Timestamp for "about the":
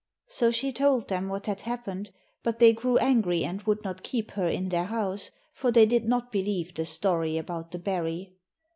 7.37-7.77